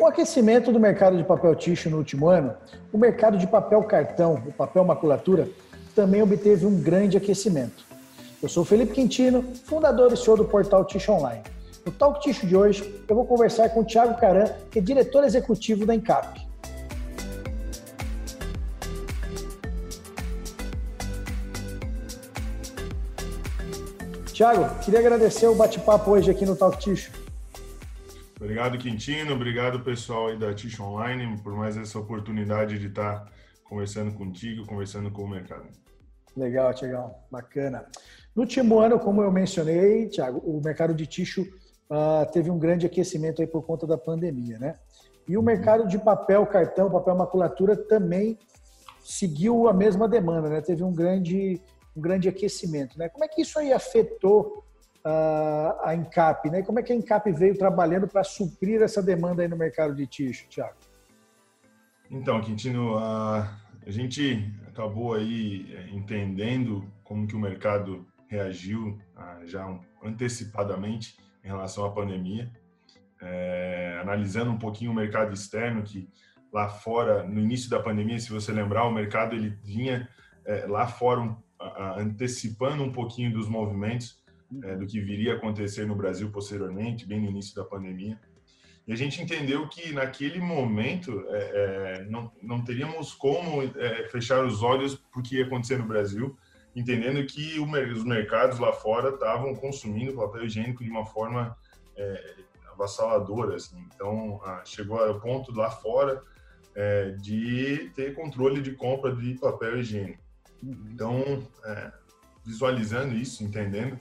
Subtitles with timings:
[0.00, 2.54] Com o aquecimento do mercado de papel tixo no último ano,
[2.90, 5.46] o mercado de papel cartão, o papel maculatura,
[5.94, 7.84] também obteve um grande aquecimento.
[8.42, 11.42] Eu sou Felipe Quintino, fundador e CEO do portal Tixo Online.
[11.84, 15.22] No Talk Tixo de hoje, eu vou conversar com o Thiago Caran, que é diretor
[15.22, 16.48] executivo da Encap.
[24.32, 27.19] Tiago, queria agradecer o bate-papo hoje aqui no Talk Tixo.
[28.40, 29.34] Obrigado, Quintino.
[29.34, 33.30] Obrigado, pessoal aí da Tixo Online, por mais essa oportunidade de estar
[33.62, 35.68] conversando contigo, conversando com o mercado.
[36.34, 37.14] Legal, Tiagão.
[37.30, 37.84] Bacana.
[38.34, 42.86] No último ano, como eu mencionei, Tiago, o mercado de tixo uh, teve um grande
[42.86, 44.74] aquecimento aí por conta da pandemia, né?
[45.28, 45.44] E o uhum.
[45.44, 48.38] mercado de papel, cartão, papel maculatura também
[49.04, 50.62] seguiu a mesma demanda, né?
[50.62, 51.60] Teve um grande
[51.94, 52.98] um grande aquecimento.
[52.98, 53.08] Né?
[53.10, 54.64] Como é que isso aí afetou
[55.04, 56.50] a Encap?
[56.50, 56.62] Né?
[56.62, 60.06] Como é que a Encap veio trabalhando para suprir essa demanda aí no mercado de
[60.06, 60.76] tixo, Thiago?
[62.10, 68.98] Então, Quintino, a, gente acabou aí é, entendendo como que o mercado reagiu
[69.44, 69.66] já
[70.02, 72.50] antecipadamente em relação à pandemia,
[73.20, 76.08] é, analisando um pouquinho o mercado externo que
[76.52, 80.08] lá fora no início da pandemia, se você lembrar, o mercado ele vinha
[80.44, 81.36] é, lá fora um,
[81.96, 84.19] antecipando um pouquinho dos movimentos
[84.64, 88.18] é, do que viria a acontecer no Brasil posteriormente, bem no início da pandemia.
[88.86, 94.44] E a gente entendeu que naquele momento é, é, não, não teríamos como é, fechar
[94.44, 96.36] os olhos para o que ia acontecer no Brasil,
[96.74, 101.56] entendendo que o, os mercados lá fora estavam consumindo papel higiênico de uma forma
[101.96, 102.34] é,
[102.72, 103.56] avassaladora.
[103.56, 103.76] Assim.
[103.94, 106.22] Então, chegou ao ponto lá fora
[106.74, 110.22] é, de ter controle de compra de papel higiênico.
[110.62, 111.92] Então, é,
[112.44, 113.98] visualizando isso, entendendo,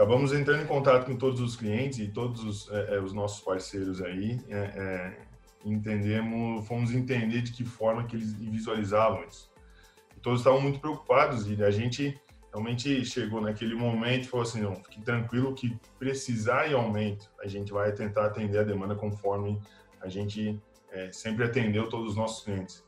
[0.00, 3.44] acabamos entrando em contato com todos os clientes e todos os, é, é os nossos
[3.44, 5.18] parceiros aí, é, é,
[5.62, 9.52] entendemos, fomos entender de que forma que eles visualizavam isso.
[10.16, 12.18] E todos estavam muito preocupados e a gente
[12.50, 17.46] realmente chegou naquele momento e falou assim, não, fique tranquilo que precisar em aumento, a
[17.46, 19.60] gente vai tentar atender a demanda conforme
[20.00, 20.58] a gente
[20.92, 22.82] é, sempre atendeu todos os nossos clientes.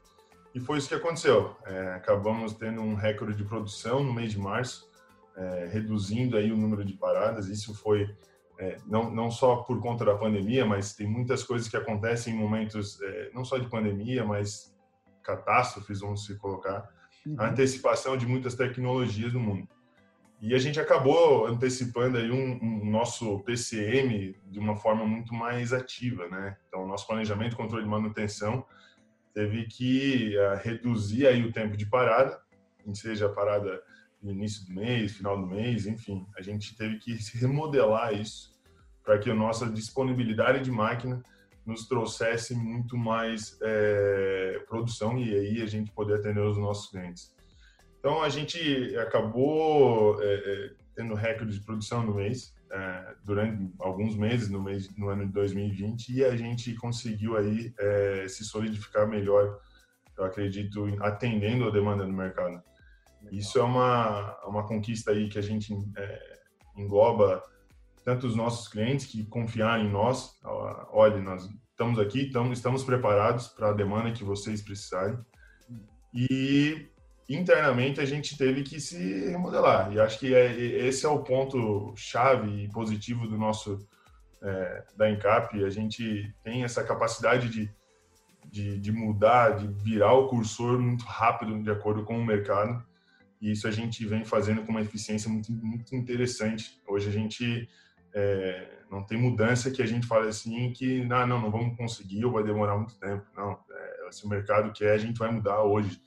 [0.55, 1.55] E foi isso que aconteceu.
[1.67, 4.91] É, acabamos tendo um recorde de produção no mês de março,
[5.37, 7.49] é, reduzindo aí o número de paradas.
[7.49, 8.15] Isso foi
[8.59, 12.39] é, não, não só por conta da pandemia, mas tem muitas coisas que acontecem em
[12.39, 14.73] momentos é, não só de pandemia, mas
[15.23, 16.89] catástrofes, vamos se colocar,
[17.27, 17.37] uhum.
[17.39, 19.69] a antecipação de muitas tecnologias no mundo.
[20.41, 25.73] E a gente acabou antecipando aí um, um, nosso PCM de uma forma muito mais
[25.73, 26.57] ativa, né?
[26.67, 28.67] Então, nosso planejamento, controle de manutenção,
[29.33, 32.41] teve que uh, reduzir aí o tempo de parada,
[32.93, 33.81] seja parada
[34.23, 38.53] no início do mês, final do mês, enfim, a gente teve que remodelar isso
[39.03, 41.23] para que a nossa disponibilidade de máquina
[41.67, 47.35] nos trouxesse muito mais é, produção e aí a gente poder atender os nossos clientes.
[47.99, 54.49] Então a gente acabou é, tendo recorde de produção no mês, é, durante alguns meses
[54.49, 57.73] no, mês, no ano de 2020 e a gente conseguiu aí
[58.29, 59.61] se solidificar melhor,
[60.17, 62.63] eu acredito, atendendo a demanda do mercado.
[63.31, 66.39] Isso é uma, uma conquista aí que a gente é,
[66.77, 67.43] engloba
[68.05, 70.39] tanto os nossos clientes que confiaram em nós,
[70.91, 75.19] olha, nós estamos aqui, estamos, estamos preparados para a demanda que vocês precisarem.
[76.13, 76.89] E
[77.29, 79.93] internamente a gente teve que se remodelar.
[79.93, 83.79] E acho que é, esse é o ponto chave e positivo do nosso
[84.43, 85.65] é, da Encap.
[85.65, 87.71] A gente tem essa capacidade de,
[88.51, 92.85] de, de, mudar, de virar o cursor muito rápido de acordo com o mercado.
[93.43, 96.81] E isso a gente vem fazendo com uma eficiência muito, muito interessante.
[96.89, 97.69] Hoje a gente
[98.15, 102.25] é, não tem mudança que a gente fale assim que não, não, não vamos conseguir
[102.25, 103.27] ou vai demorar muito tempo.
[103.37, 106.01] Não, é, se o mercado quer, a gente vai mudar hoje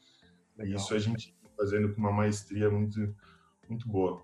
[0.58, 0.78] Legal.
[0.78, 3.14] Isso a gente tá fazendo com uma maestria muito,
[3.68, 4.22] muito boa.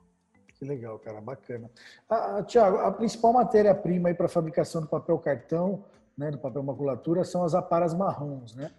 [0.58, 1.70] Que legal, cara, bacana.
[2.10, 5.84] Ah, ah Tiago, a principal matéria-prima para fabricação do papel cartão,
[6.18, 8.72] né, do papel maculatura, são as aparas marrons, né?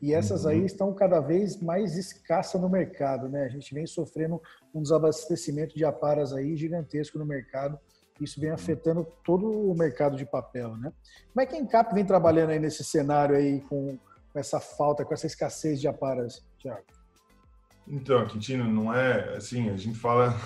[0.00, 3.44] E essas aí estão cada vez mais escassas no mercado, né?
[3.44, 4.40] A gente vem sofrendo
[4.72, 7.78] um desabastecimento de aparas aí gigantesco no mercado.
[8.20, 10.92] Isso vem afetando todo o mercado de papel, né?
[11.32, 13.98] Como é que a Encap vem trabalhando aí nesse cenário aí com,
[14.32, 16.84] com essa falta, com essa escassez de aparas, Tiago?
[17.86, 20.36] Então, Quintino, não é assim, a gente fala,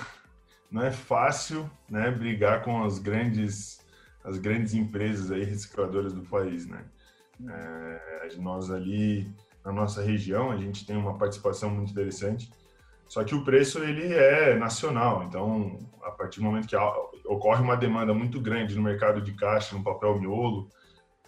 [0.71, 3.83] não é fácil, né, brigar com as grandes
[4.25, 6.85] as grandes empresas aí recicladoras do país, né?
[7.49, 9.31] É, nós ali
[9.65, 12.51] na nossa região a gente tem uma participação muito interessante,
[13.09, 16.77] só que o preço ele é nacional, então a partir do momento que
[17.27, 20.69] ocorre uma demanda muito grande no mercado de caixa, no papel miolo,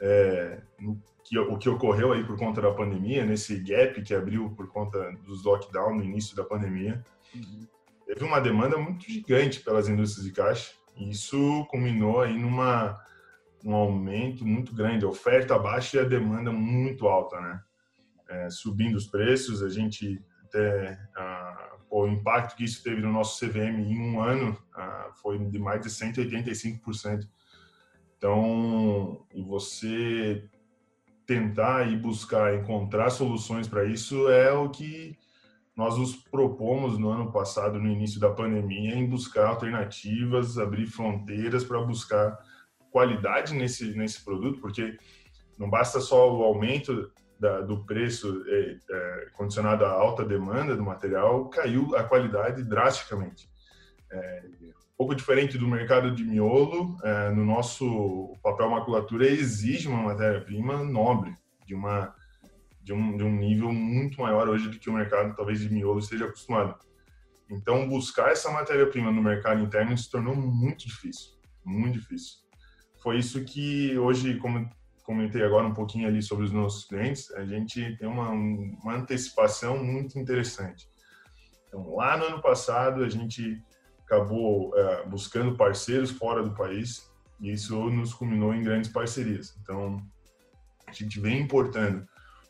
[0.01, 4.51] é, no que, o que ocorreu aí por conta da pandemia, nesse gap que abriu
[4.51, 7.05] por conta dos lockdown no início da pandemia,
[7.35, 7.67] uhum.
[8.07, 13.01] teve uma demanda muito gigante pelas indústrias de caixa e isso culminou aí numa
[13.65, 17.63] um aumento muito grande, oferta baixa e a demanda muito alta, né?
[18.29, 23.45] É, subindo os preços, a gente até a, o impacto que isso teve no nosso
[23.45, 27.29] CVM em um ano a, foi de mais de 185%.
[28.17, 30.49] Então, e você
[31.27, 35.17] tentar e buscar encontrar soluções para isso é o que
[35.75, 41.65] nós nos propomos no ano passado, no início da pandemia, em buscar alternativas, abrir fronteiras
[41.65, 42.39] para buscar
[42.95, 44.97] qualidade nesse, nesse produto, porque
[45.59, 47.11] não basta só o aumento
[47.41, 53.51] da, do preço é, é, condicionado à alta demanda do material, caiu a qualidade drasticamente.
[54.13, 60.05] É, um pouco diferente do mercado de miolo, é, no nosso papel maculatura exige uma
[60.05, 61.35] matéria-prima nobre,
[61.67, 62.15] de uma
[62.81, 65.99] de um, de um nível muito maior hoje do que o mercado talvez de miolo
[65.99, 66.79] esteja acostumado.
[67.51, 71.33] Então, buscar essa matéria-prima no mercado interno se tornou muito difícil,
[71.65, 72.44] muito difícil.
[73.05, 74.67] Foi isso que hoje, como
[75.03, 79.77] comentei agora um pouquinho ali sobre os nossos clientes, a gente tem uma, uma antecipação
[79.85, 80.89] muito interessante.
[81.69, 83.63] Então, lá no ano passado, a gente
[84.07, 89.55] acabou é, buscando parceiros fora do país e isso nos culminou em grandes parcerias.
[89.63, 90.03] Então,
[90.87, 92.09] a gente vem importando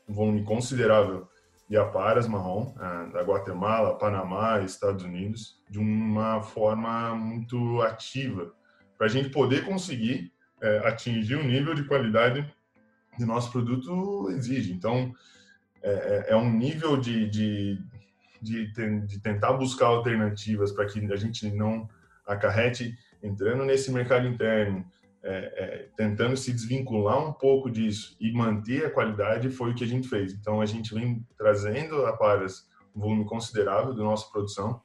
[0.08, 1.26] um volume considerável
[1.68, 8.54] de aparas marrom é, da Guatemala, Panamá Estados Unidos de uma forma muito ativa
[8.96, 10.32] para a gente poder conseguir
[10.64, 12.50] é, atingir o nível de qualidade
[13.16, 14.72] que nosso produto exige.
[14.72, 15.14] Então,
[15.82, 17.78] é, é, é um nível de, de,
[18.40, 21.88] de, de tentar buscar alternativas para que a gente não
[22.26, 24.84] acarrete entrando nesse mercado interno,
[25.22, 29.84] é, é, tentando se desvincular um pouco disso e manter a qualidade foi o que
[29.84, 30.32] a gente fez.
[30.32, 34.80] Então a gente vem trazendo a Paras um volume considerável da nossa produção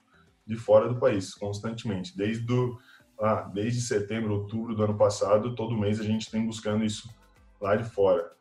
[0.45, 2.79] de fora do país constantemente, desde do,
[3.19, 7.09] ah, desde setembro, outubro do ano passado, todo mês a gente tem buscando isso
[7.59, 8.31] lá de fora.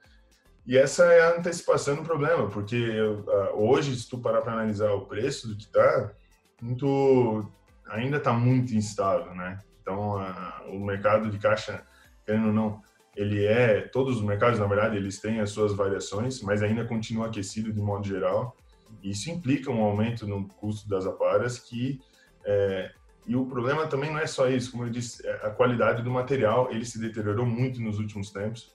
[0.66, 2.94] E essa é a antecipação do problema, porque
[3.28, 6.12] ah, hoje, se tu parar para analisar o preço do que está,
[6.60, 7.50] muito
[7.88, 9.58] ainda está muito instável, né?
[9.80, 11.82] Então, a, o mercado de caixa,
[12.24, 12.82] querendo ou não,
[13.16, 17.26] ele é, todos os mercados, na verdade, eles têm as suas variações, mas ainda continua
[17.26, 18.56] aquecido de modo geral.
[19.02, 22.00] Isso implica um aumento no custo das aparas que
[22.44, 22.92] é,
[23.28, 26.10] e o problema também não é só isso, como eu disse, é, a qualidade do
[26.10, 28.74] material ele se deteriorou muito nos últimos tempos.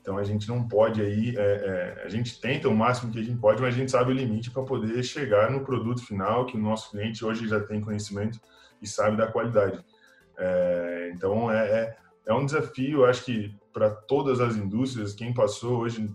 [0.00, 1.42] Então a gente não pode aí, é,
[1.98, 4.14] é, a gente tenta o máximo que a gente pode, mas a gente sabe o
[4.14, 8.40] limite para poder chegar no produto final que o nosso cliente hoje já tem conhecimento
[8.80, 9.84] e sabe da qualidade.
[10.38, 11.96] É, então é, é,
[12.28, 16.08] é, um desafio, acho que para todas as indústrias, quem passou hoje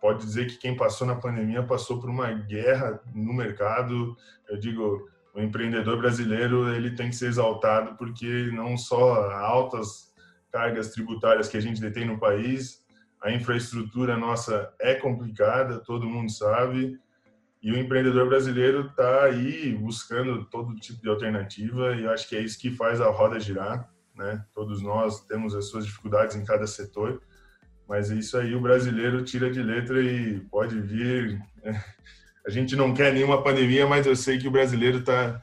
[0.00, 4.16] pode dizer que quem passou na pandemia passou por uma guerra no mercado.
[4.48, 10.12] Eu digo, o empreendedor brasileiro ele tem que ser exaltado porque não só altas
[10.50, 12.84] cargas tributárias que a gente detém no país,
[13.20, 17.00] a infraestrutura nossa é complicada, todo mundo sabe,
[17.60, 22.40] e o empreendedor brasileiro está aí buscando todo tipo de alternativa e acho que é
[22.40, 24.44] isso que faz a roda girar, né?
[24.54, 27.22] Todos nós temos as suas dificuldades em cada setor,
[27.88, 31.40] mas é isso aí o brasileiro tira de letra e pode vir.
[32.46, 35.40] A gente não quer nenhuma pandemia, mas eu sei que o brasileiro está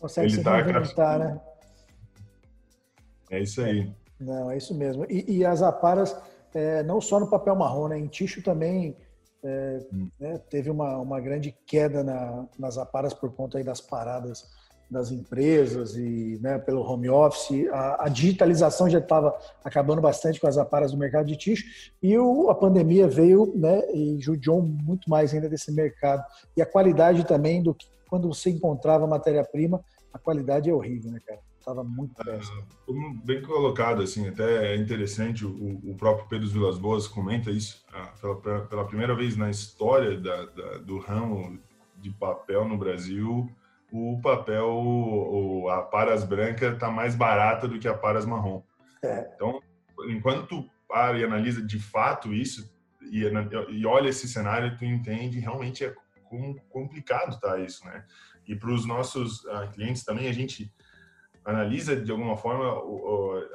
[0.00, 1.40] consegue ele se tá reinventar, né?
[3.30, 3.90] É isso aí.
[4.20, 5.06] Não, é isso mesmo.
[5.08, 6.16] E, e as aparas,
[6.54, 7.98] é, não só no papel marrom, né?
[7.98, 8.96] Em ticho também
[9.44, 9.78] é,
[10.18, 14.50] né, teve uma, uma grande queda na, nas aparas por conta aí das paradas
[14.94, 17.68] das empresas e né, pelo home office.
[17.70, 21.64] A, a digitalização já estava acabando bastante com as aparas do mercado de tixo
[22.02, 26.24] e o, a pandemia veio né, e judiou muito mais ainda desse mercado.
[26.56, 31.18] E a qualidade também do que quando você encontrava matéria-prima, a qualidade é horrível, né,
[31.26, 31.40] cara?
[31.64, 32.62] estava muito péssimo.
[32.84, 37.82] como bem colocado, assim, até é interessante, o, o próprio Pedro Vilas Boas comenta isso,
[37.90, 41.58] ah, pela, pela primeira vez na história da, da, do ramo
[41.96, 43.50] de papel no Brasil,
[43.96, 48.60] o papel, o, a paras branca está mais barata do que a paras marrom.
[49.00, 49.30] É.
[49.34, 49.62] Então,
[50.08, 52.68] enquanto tu para e analisa de fato isso,
[53.02, 53.22] e,
[53.70, 55.94] e olha esse cenário, tu entende realmente é
[56.68, 58.04] complicado tá isso, né?
[58.48, 60.74] E para os nossos uh, clientes também, a gente
[61.44, 62.66] analisa de alguma forma,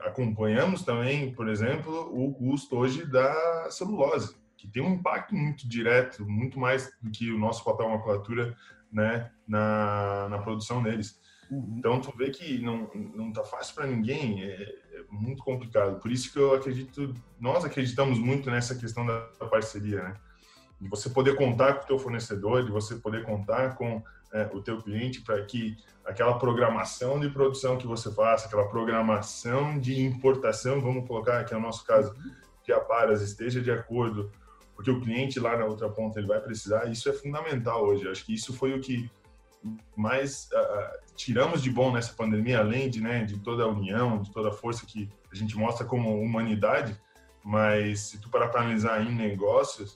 [0.06, 6.26] acompanhamos também, por exemplo, o custo hoje da celulose, que tem um impacto muito direto,
[6.26, 8.56] muito mais do que o nosso papel maculatura,
[8.92, 11.20] né, na, na produção deles.
[11.50, 11.76] Uhum.
[11.78, 14.44] Então, tu vê que não, não tá fácil para ninguém.
[14.44, 16.00] É, é muito complicado.
[16.00, 20.16] Por isso que eu acredito, nós acreditamos muito nessa questão da parceria, né?
[20.80, 24.62] De você poder contar com o teu fornecedor, de você poder contar com é, o
[24.62, 30.80] teu cliente para que aquela programação de produção que você faça, aquela programação de importação,
[30.80, 32.16] vamos colocar aqui no nosso caso,
[32.64, 34.32] que a Paras esteja de acordo,
[34.80, 38.08] porque o cliente lá na outra ponta ele vai precisar, isso é fundamental hoje.
[38.08, 39.12] Acho que isso foi o que
[39.94, 44.32] mais uh, tiramos de bom nessa pandemia, além de, né, de toda a união, de
[44.32, 46.98] toda a força que a gente mostra como humanidade,
[47.44, 49.96] mas se tu parar para analisar em negócios,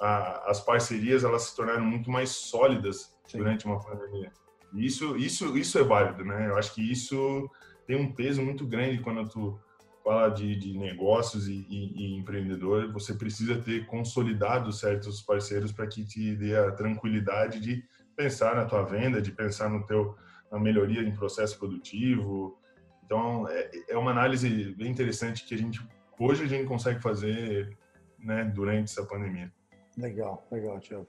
[0.00, 3.38] uh, as parcerias elas se tornaram muito mais sólidas Sim.
[3.38, 4.32] durante uma pandemia.
[4.74, 6.48] Isso, isso, isso é válido, né?
[6.48, 7.48] Eu acho que isso
[7.86, 9.60] tem um peso muito grande quando tu
[10.04, 15.86] fala de, de negócios e, e, e, empreendedor, você precisa ter consolidado certos parceiros para
[15.86, 17.82] que te dê a tranquilidade de
[18.14, 20.14] pensar na tua venda, de pensar no teu
[20.52, 22.56] na melhoria em processo produtivo.
[23.04, 25.80] Então é, é uma análise bem interessante que a gente
[26.18, 27.76] hoje a gente consegue fazer,
[28.18, 29.50] né, durante essa pandemia.
[29.96, 31.06] Legal, legal, Tiago.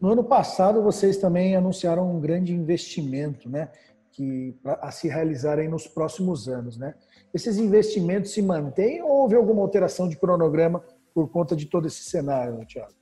[0.00, 3.70] No ano passado vocês também anunciaram um grande investimento, né,
[4.18, 6.92] que a se realizar aí nos próximos anos, né?
[7.32, 10.82] Esses investimentos se mantêm ou houve alguma alteração de cronograma
[11.14, 12.92] por conta de todo esse cenário, Tiago?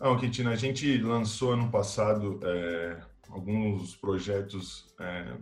[0.00, 2.96] Não, Quintina, a gente lançou ano passado é,
[3.30, 5.32] alguns projetos, é,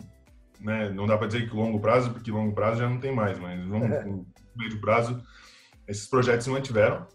[0.60, 3.38] né, não dá para dizer que longo prazo, porque longo prazo já não tem mais,
[3.38, 4.04] mas longo, é.
[4.54, 5.18] médio prazo,
[5.88, 7.06] esses projetos se mantiveram.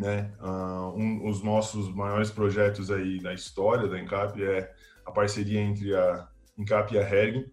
[0.00, 0.32] Né?
[0.40, 4.72] Uh, um, os nossos maiores projetos aí da história da Encap é
[5.04, 6.26] a parceria entre a
[6.58, 7.50] Encap e a Hering.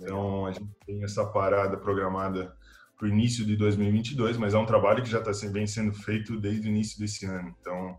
[0.00, 2.56] Então, a gente tem essa parada programada
[2.96, 6.38] para o início de 2022, mas é um trabalho que já está vem sendo feito
[6.38, 7.54] desde o início desse ano.
[7.60, 7.98] Então,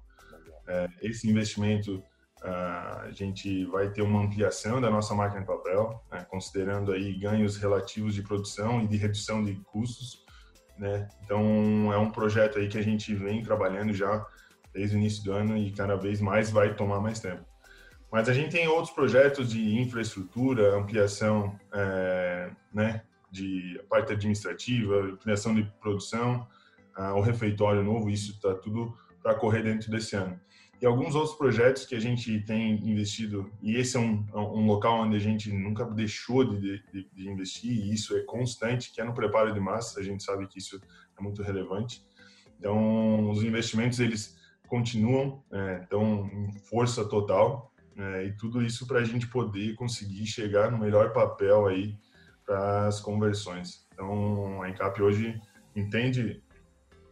[0.67, 2.03] é, esse investimento
[2.41, 7.57] a gente vai ter uma ampliação da nossa máquina de papel, né, considerando aí ganhos
[7.57, 10.23] relativos de produção e de redução de custos,
[10.77, 11.07] né?
[11.23, 14.25] Então é um projeto aí que a gente vem trabalhando já
[14.73, 17.43] desde o início do ano e cada vez mais vai tomar mais tempo.
[18.11, 25.53] Mas a gente tem outros projetos de infraestrutura, ampliação, é, né, de parte administrativa, ampliação
[25.53, 26.47] de produção,
[26.95, 30.39] ah, o refeitório novo, isso está tudo para correr dentro desse ano
[30.81, 35.01] e alguns outros projetos que a gente tem investido, e esse é um, um local
[35.01, 39.03] onde a gente nunca deixou de, de, de, investir, e isso é constante, que é
[39.03, 40.79] no preparo de massa, a gente sabe que isso
[41.17, 42.01] é muito relevante.
[42.57, 44.37] Então, os investimentos, eles
[44.67, 50.25] continuam, é, estão em força total, é, e tudo isso para a gente poder conseguir
[50.25, 51.97] chegar no melhor papel aí
[52.45, 53.85] para as conversões.
[53.93, 55.39] Então, a Encap hoje
[55.75, 56.41] entende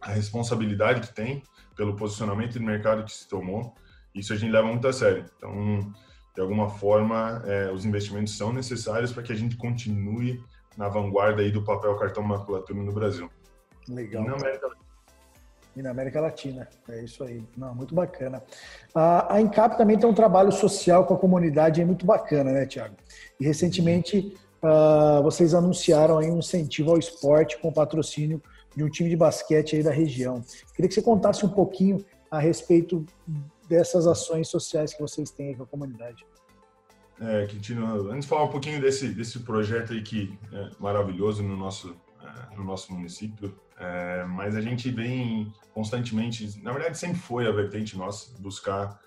[0.00, 1.42] a responsabilidade que tem
[1.76, 3.74] pelo posicionamento de mercado que se tomou.
[4.14, 5.26] Isso a gente leva muito a sério.
[5.36, 5.92] Então,
[6.34, 10.42] de alguma forma, é, os investimentos são necessários para que a gente continue
[10.76, 13.30] na vanguarda aí do papel cartão maculatura no Brasil.
[13.88, 14.24] Legal.
[14.24, 14.70] E na América.
[15.76, 17.42] E na América Latina, é isso aí.
[17.56, 18.42] Não, muito bacana.
[18.94, 22.66] A, a Encap também tem um trabalho social com a comunidade é muito bacana, né,
[22.66, 22.96] Tiago?
[23.38, 28.42] E recentemente uh, vocês anunciaram aí um incentivo ao esporte com patrocínio
[28.74, 30.42] de um time de basquete aí da região.
[30.74, 33.04] Queria que você contasse um pouquinho a respeito
[33.68, 36.24] dessas ações sociais que vocês têm com a comunidade.
[37.20, 41.56] É, Quintino, antes de falar um pouquinho desse, desse projeto aí que é maravilhoso no
[41.56, 41.96] nosso,
[42.56, 47.96] no nosso município, é, mas a gente vem constantemente, na verdade sempre foi a vertente
[47.96, 48.98] nossa, buscar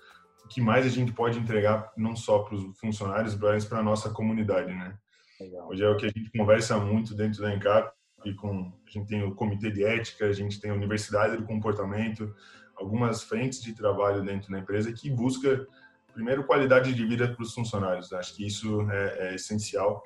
[0.44, 3.82] o que mais a gente pode entregar, não só para os funcionários, mas para a
[3.82, 4.96] nossa comunidade, né?
[5.40, 5.68] Legal.
[5.68, 7.92] Hoje é o que a gente conversa muito dentro da ENCAP,
[8.24, 11.44] e com a gente tem o comitê de ética, a gente tem a universidade do
[11.44, 12.34] comportamento,
[12.76, 15.66] algumas frentes de trabalho dentro da empresa que busca
[16.12, 18.12] primeiro qualidade de vida para os funcionários.
[18.12, 20.02] Acho que isso é, é essencial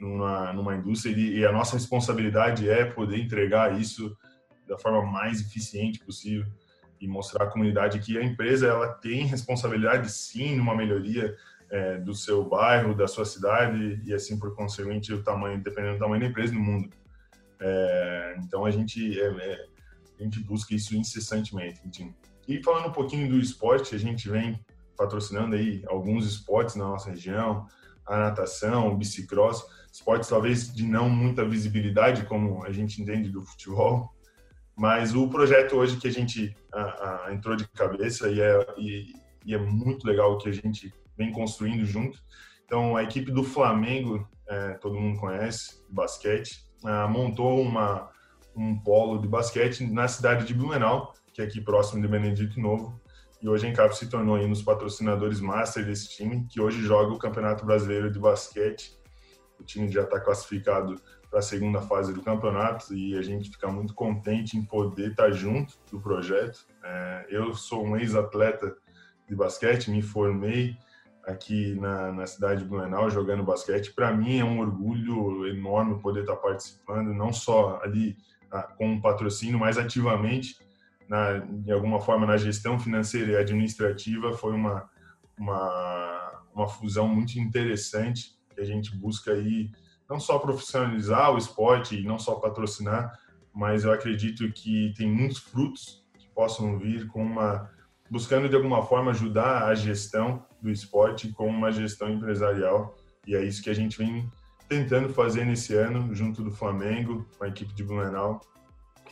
[0.00, 4.16] numa, numa indústria e, e a nossa responsabilidade é poder entregar isso
[4.66, 6.46] da forma mais eficiente possível
[7.00, 11.36] e mostrar à comunidade que a empresa ela tem responsabilidade sim numa melhoria
[11.70, 15.98] é, do seu bairro, da sua cidade e assim por conseguinte o tamanho, dependendo do
[15.98, 16.90] tamanho da empresa no mundo.
[17.60, 19.66] É, então a gente, é, é,
[20.18, 21.80] a gente busca isso incessantemente.
[22.46, 24.58] E falando um pouquinho do esporte, a gente vem
[24.96, 27.66] patrocinando aí alguns esportes na nossa região,
[28.06, 33.40] a natação, o bicicross, esportes talvez de não muita visibilidade como a gente entende do
[33.42, 34.12] futebol,
[34.76, 39.12] mas o projeto hoje que a gente a, a, entrou de cabeça e é, e,
[39.46, 42.18] e é muito legal o que a gente vem construindo junto.
[42.64, 48.10] Então a equipe do Flamengo, é, todo mundo conhece, basquete, uh, montou uma,
[48.56, 53.00] um polo de basquete na cidade de Blumenau, que é aqui próximo de Benedito Novo.
[53.40, 57.12] E hoje a Encap se tornou um dos patrocinadores master desse time, que hoje joga
[57.12, 59.03] o Campeonato Brasileiro de Basquete
[59.58, 63.68] o time já está classificado para a segunda fase do campeonato e a gente fica
[63.68, 66.66] muito contente em poder estar tá junto do projeto.
[66.82, 68.76] É, eu sou um ex-atleta
[69.28, 70.76] de basquete, me formei
[71.26, 73.92] aqui na, na cidade de Blumenau jogando basquete.
[73.92, 78.16] Para mim é um orgulho enorme poder estar tá participando, não só ali
[78.50, 80.56] ah, com um patrocínio, mas ativamente,
[81.08, 84.32] na, de alguma forma, na gestão financeira e administrativa.
[84.32, 84.88] Foi uma,
[85.36, 89.70] uma, uma fusão muito interessante que a gente busca aí
[90.08, 93.18] não só profissionalizar o esporte e não só patrocinar,
[93.52, 97.70] mas eu acredito que tem muitos frutos que possam vir com uma
[98.10, 102.96] buscando de alguma forma ajudar a gestão do esporte com uma gestão empresarial.
[103.26, 104.30] E é isso que a gente vem
[104.68, 108.40] tentando fazer nesse ano junto do Flamengo com a equipe de Blumenau.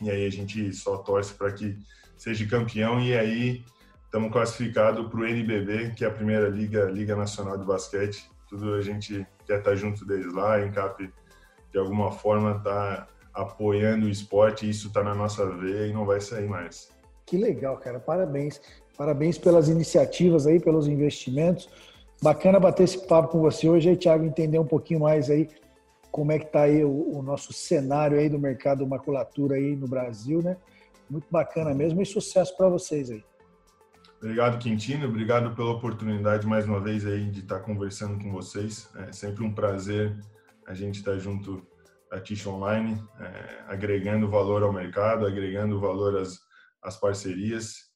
[0.01, 1.77] E aí a gente só torce para que
[2.17, 2.99] seja campeão.
[3.01, 3.65] E aí
[4.05, 8.75] estamos classificados para o NBB que é a primeira liga liga nacional de basquete tudo
[8.75, 11.11] a gente quer estar junto deles lá, a Encap
[11.71, 16.21] de alguma forma está apoiando o esporte, isso está na nossa veia e não vai
[16.21, 16.91] sair mais.
[17.25, 18.61] Que legal, cara, parabéns.
[18.95, 21.67] Parabéns pelas iniciativas aí, pelos investimentos.
[22.21, 25.49] Bacana bater esse papo com você hoje aí, Thiago, entender um pouquinho mais aí
[26.11, 29.87] como é que está aí o, o, nosso cenário aí do mercado maculatura aí no
[29.87, 30.57] Brasil, né?
[31.09, 33.23] Muito bacana mesmo e sucesso para vocês aí.
[34.23, 35.05] Obrigado, Quintino.
[35.05, 38.89] Obrigado pela oportunidade mais uma vez aí de estar conversando com vocês.
[38.95, 40.17] É sempre um prazer
[40.65, 41.61] a gente estar junto
[42.09, 46.39] da Tish Online, é, agregando valor ao mercado, agregando valor às,
[46.81, 47.91] às parcerias.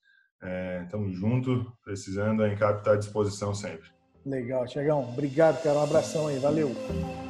[0.83, 3.89] Estamos é, juntos, precisando, a Encap está à disposição sempre.
[4.25, 5.07] Legal, Tiagão.
[5.09, 5.79] Obrigado, cara.
[5.79, 6.39] Um abração aí.
[6.39, 6.75] Valeu.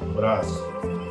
[0.02, 1.07] Um abraço.